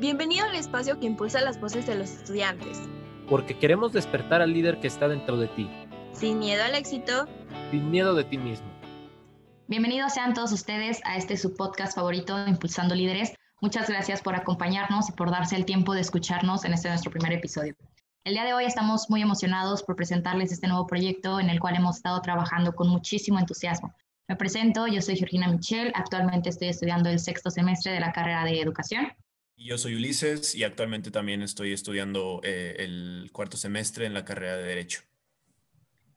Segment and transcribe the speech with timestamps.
[0.00, 2.80] Bienvenido al espacio que impulsa las voces de los estudiantes.
[3.28, 5.68] Porque queremos despertar al líder que está dentro de ti.
[6.12, 7.26] Sin miedo al éxito.
[7.72, 8.68] Sin miedo de ti mismo.
[9.66, 13.32] Bienvenidos sean todos ustedes a este su podcast favorito, Impulsando Líderes.
[13.60, 17.32] Muchas gracias por acompañarnos y por darse el tiempo de escucharnos en este nuestro primer
[17.32, 17.74] episodio.
[18.22, 21.74] El día de hoy estamos muy emocionados por presentarles este nuevo proyecto en el cual
[21.74, 23.92] hemos estado trabajando con muchísimo entusiasmo.
[24.28, 28.44] Me presento, yo soy Georgina Michel, actualmente estoy estudiando el sexto semestre de la carrera
[28.44, 29.08] de educación.
[29.58, 34.56] Yo soy Ulises y actualmente también estoy estudiando eh, el cuarto semestre en la carrera
[34.56, 35.00] de Derecho.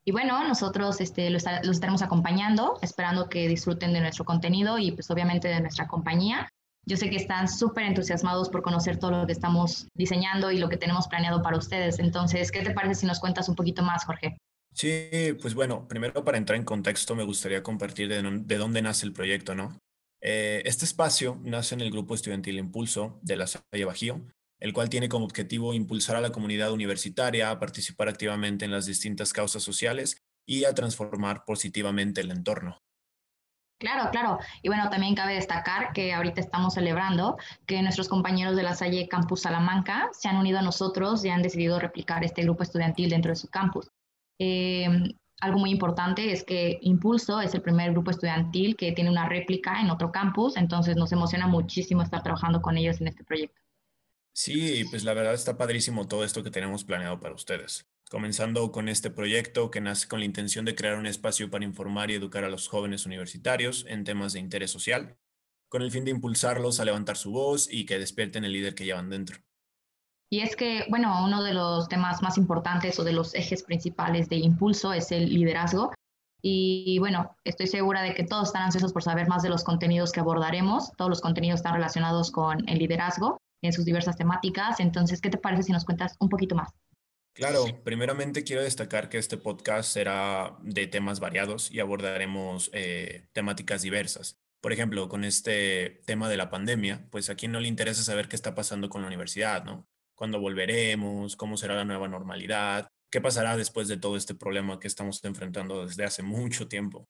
[0.06, 5.10] Y bueno, nosotros este, los, estaremos acompañando, esperando que disfruten de nuestro contenido y pues
[5.10, 6.50] obviamente de nuestra compañía.
[6.86, 10.70] Yo sé que están súper entusiasmados por conocer todo lo que estamos diseñando y lo
[10.70, 12.00] que tenemos planeado para ustedes.
[12.00, 14.38] Entonces, ¿qué te parece si nos cuentas un poquito más, Jorge?
[14.74, 15.10] Sí,
[15.42, 19.14] pues bueno, primero para entrar en contexto me gustaría compartir de, de dónde nace el
[19.14, 19.78] proyecto, ¿no?
[20.22, 24.22] Eh, este espacio nace en el Grupo Estudiantil Impulso de la Salle Bajío,
[24.60, 28.86] el cual tiene como objetivo impulsar a la comunidad universitaria a participar activamente en las
[28.86, 32.78] distintas causas sociales y a transformar positivamente el entorno.
[33.80, 34.38] Claro, claro.
[34.62, 39.08] Y bueno, también cabe destacar que ahorita estamos celebrando que nuestros compañeros de la Salle
[39.08, 43.32] Campus Salamanca se han unido a nosotros y han decidido replicar este grupo estudiantil dentro
[43.32, 43.90] de su campus.
[44.38, 44.88] Eh,
[45.42, 49.82] algo muy importante es que Impulso es el primer grupo estudiantil que tiene una réplica
[49.82, 53.60] en otro campus, entonces nos emociona muchísimo estar trabajando con ellos en este proyecto.
[54.34, 57.90] Sí, pues la verdad está padrísimo todo esto que tenemos planeado para ustedes.
[58.10, 62.12] Comenzando con este proyecto que nace con la intención de crear un espacio para informar
[62.12, 65.18] y educar a los jóvenes universitarios en temas de interés social,
[65.70, 68.86] con el fin de impulsarlos a levantar su voz y que despierten el líder que
[68.86, 69.38] llevan dentro.
[70.34, 74.30] Y es que, bueno, uno de los temas más importantes o de los ejes principales
[74.30, 75.92] de Impulso es el liderazgo.
[76.42, 80.14] Y bueno, estoy segura de que todos están ansiosos por saber más de los contenidos
[80.14, 80.94] que abordaremos.
[80.94, 84.80] Todos los contenidos están relacionados con el liderazgo en sus diversas temáticas.
[84.80, 86.70] Entonces, ¿qué te parece si nos cuentas un poquito más?
[87.34, 93.82] Claro, primeramente quiero destacar que este podcast será de temas variados y abordaremos eh, temáticas
[93.82, 94.40] diversas.
[94.62, 98.30] Por ejemplo, con este tema de la pandemia, pues a quién no le interesa saber
[98.30, 99.91] qué está pasando con la universidad, ¿no?
[100.22, 104.88] Cuándo volveremos, cómo será la nueva normalidad, qué pasará después de todo este problema que
[104.88, 107.08] estamos enfrentando desde hace mucho tiempo.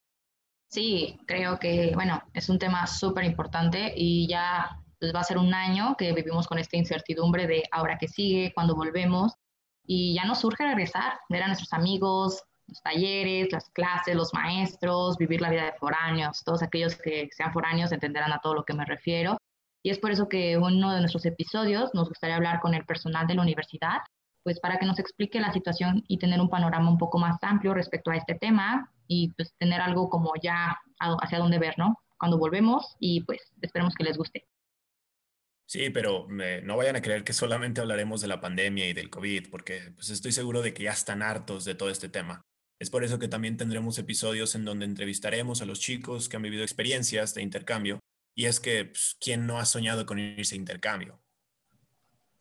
[0.69, 5.37] Sí, creo que, bueno, es un tema súper importante y ya pues, va a ser
[5.37, 9.33] un año que vivimos con esta incertidumbre de ahora que sigue, cuándo volvemos,
[9.85, 15.17] y ya nos surge regresar, ver a nuestros amigos, los talleres, las clases, los maestros,
[15.17, 18.73] vivir la vida de foráneos, todos aquellos que sean foráneos entenderán a todo lo que
[18.73, 19.35] me refiero.
[19.83, 23.27] Y es por eso que uno de nuestros episodios nos gustaría hablar con el personal
[23.27, 23.99] de la universidad,
[24.43, 27.73] pues para que nos explique la situación y tener un panorama un poco más amplio
[27.73, 31.97] respecto a este tema y pues tener algo como ya hacia dónde ver, ¿no?
[32.17, 34.45] Cuando volvemos y pues esperemos que les guste.
[35.67, 39.09] Sí, pero eh, no vayan a creer que solamente hablaremos de la pandemia y del
[39.09, 42.41] COVID, porque pues estoy seguro de que ya están hartos de todo este tema.
[42.79, 46.41] Es por eso que también tendremos episodios en donde entrevistaremos a los chicos que han
[46.41, 48.00] vivido experiencias de intercambio
[48.35, 51.21] y es que, pues, ¿quién no ha soñado con irse a intercambio?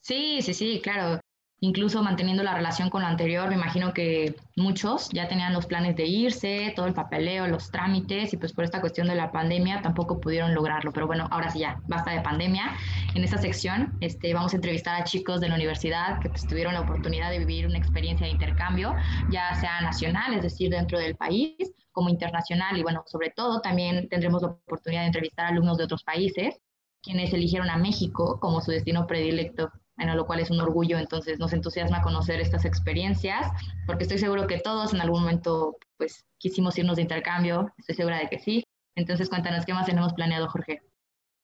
[0.00, 1.20] Sí, sí, sí, claro.
[1.62, 5.94] Incluso manteniendo la relación con lo anterior, me imagino que muchos ya tenían los planes
[5.94, 9.82] de irse, todo el papeleo, los trámites, y pues por esta cuestión de la pandemia
[9.82, 10.90] tampoco pudieron lograrlo.
[10.90, 12.74] Pero bueno, ahora sí ya, basta de pandemia.
[13.14, 16.72] En esta sección este, vamos a entrevistar a chicos de la universidad que pues, tuvieron
[16.72, 18.94] la oportunidad de vivir una experiencia de intercambio,
[19.30, 21.56] ya sea nacional, es decir, dentro del país,
[21.92, 26.04] como internacional y bueno, sobre todo también tendremos la oportunidad de entrevistar alumnos de otros
[26.04, 26.60] países,
[27.02, 31.38] quienes eligieron a México como su destino predilecto, en lo cual es un orgullo, entonces
[31.38, 33.46] nos entusiasma conocer estas experiencias,
[33.86, 38.18] porque estoy seguro que todos en algún momento pues quisimos irnos de intercambio, estoy segura
[38.18, 38.64] de que sí.
[38.96, 40.82] Entonces cuéntanos qué más tenemos planeado, Jorge.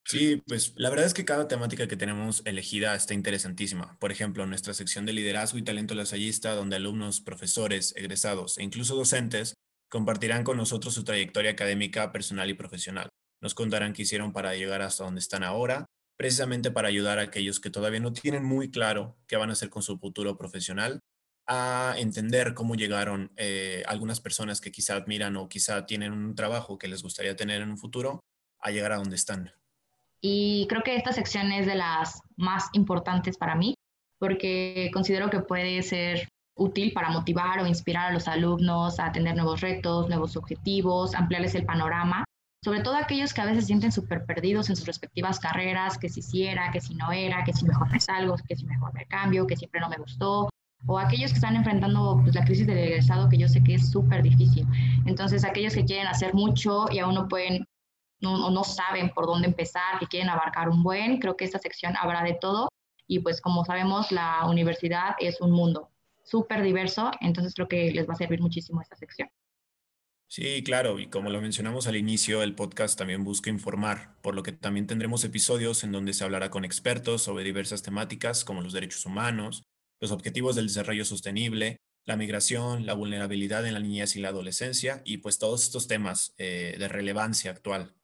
[0.04, 3.98] Sí, pues la verdad es que cada temática que tenemos elegida está interesantísima.
[3.98, 8.94] Por ejemplo, nuestra sección de liderazgo y talento lasallista, donde alumnos, profesores, egresados e incluso
[8.94, 9.55] docentes
[9.88, 13.08] Compartirán con nosotros su trayectoria académica, personal y profesional.
[13.40, 15.86] Nos contarán qué hicieron para llegar hasta donde están ahora,
[16.16, 19.68] precisamente para ayudar a aquellos que todavía no tienen muy claro qué van a hacer
[19.68, 21.00] con su futuro profesional,
[21.46, 26.78] a entender cómo llegaron eh, algunas personas que quizá admiran o quizá tienen un trabajo
[26.78, 28.20] que les gustaría tener en un futuro,
[28.58, 29.52] a llegar a donde están.
[30.20, 33.74] Y creo que esta sección es de las más importantes para mí,
[34.18, 39.36] porque considero que puede ser útil para motivar o inspirar a los alumnos a tener
[39.36, 42.24] nuevos retos, nuevos objetivos, ampliarles el panorama,
[42.64, 46.20] sobre todo aquellos que a veces sienten súper perdidos en sus respectivas carreras, que si
[46.20, 49.46] hiciera, que si no era, que si mejor me salgo, que si mejor me cambio,
[49.46, 50.48] que siempre no me gustó,
[50.86, 53.90] o aquellos que están enfrentando pues, la crisis del egresado, que yo sé que es
[53.90, 54.66] súper difícil.
[55.04, 57.64] Entonces, aquellos que quieren hacer mucho y aún no pueden
[58.20, 61.94] no, no saben por dónde empezar, que quieren abarcar un buen, creo que esta sección
[62.00, 62.68] habrá de todo
[63.06, 65.90] y pues como sabemos la universidad es un mundo
[66.26, 69.30] súper diverso, entonces creo que les va a servir muchísimo esta sección.
[70.28, 74.42] Sí, claro, y como lo mencionamos al inicio, el podcast también busca informar, por lo
[74.42, 78.72] que también tendremos episodios en donde se hablará con expertos sobre diversas temáticas como los
[78.72, 79.62] derechos humanos,
[80.00, 85.00] los objetivos del desarrollo sostenible, la migración, la vulnerabilidad en la niñez y la adolescencia
[85.04, 87.94] y pues todos estos temas eh, de relevancia actual.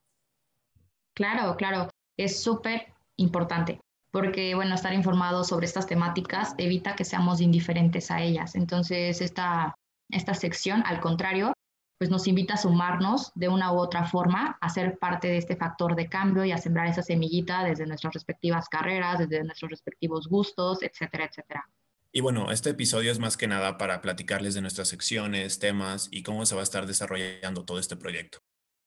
[1.15, 3.81] Claro, claro, es súper importante
[4.13, 8.55] porque, bueno, estar informados sobre estas temáticas evita que seamos indiferentes a ellas.
[8.55, 9.75] Entonces, esta,
[10.11, 11.55] esta sección, al contrario,
[11.99, 15.57] pues nos invita a sumarnos de una u otra forma, a ser parte de este
[15.57, 20.29] factor de cambio y a sembrar esa semillita desde nuestras respectivas carreras, desde nuestros respectivos
[20.29, 21.65] gustos, etcétera, etcétera.
[22.13, 26.23] Y bueno, este episodio es más que nada para platicarles de nuestras secciones, temas y
[26.23, 28.41] cómo se va a estar desarrollando todo este proyecto.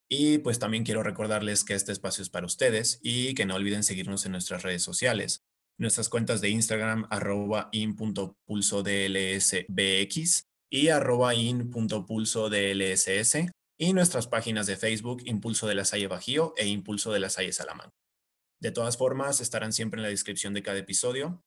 [0.08, 3.82] Y pues también quiero recordarles que este espacio es para ustedes y que no olviden
[3.82, 5.42] seguirnos en nuestras redes sociales.
[5.78, 12.50] Nuestras cuentas de Instagram, arroba in.pulsodlsbx y arroba in.pulso
[13.78, 17.52] y nuestras páginas de Facebook Impulso de la Salle Bajío e Impulso de la Salle
[17.52, 17.92] Salamanca.
[18.58, 21.42] De todas formas, estarán siempre en la descripción de cada episodio.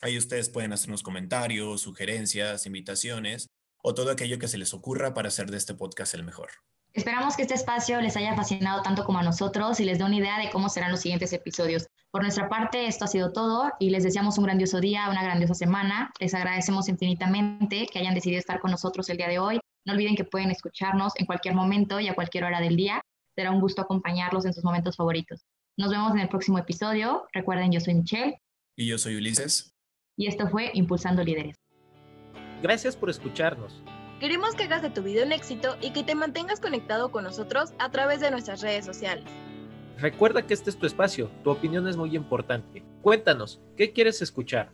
[0.00, 3.48] Ahí ustedes pueden hacernos comentarios, sugerencias, invitaciones
[3.82, 6.48] o todo aquello que se les ocurra para hacer de este podcast el mejor.
[6.94, 10.14] Esperamos que este espacio les haya fascinado tanto como a nosotros y les dé una
[10.14, 11.88] idea de cómo serán los siguientes episodios.
[12.12, 15.54] Por nuestra parte, esto ha sido todo y les deseamos un grandioso día, una grandiosa
[15.54, 16.12] semana.
[16.20, 19.58] Les agradecemos infinitamente que hayan decidido estar con nosotros el día de hoy.
[19.84, 23.02] No olviden que pueden escucharnos en cualquier momento y a cualquier hora del día.
[23.34, 25.44] Será un gusto acompañarlos en sus momentos favoritos.
[25.76, 27.26] Nos vemos en el próximo episodio.
[27.32, 28.40] Recuerden, yo soy Michelle.
[28.76, 29.74] Y yo soy Ulises.
[30.16, 31.56] Y esto fue Impulsando Líderes.
[32.62, 33.82] Gracias por escucharnos.
[34.20, 37.72] Queremos que hagas de tu vida un éxito y que te mantengas conectado con nosotros
[37.78, 39.24] a través de nuestras redes sociales.
[39.98, 42.84] Recuerda que este es tu espacio, tu opinión es muy importante.
[43.02, 44.70] Cuéntanos, ¿qué quieres escuchar?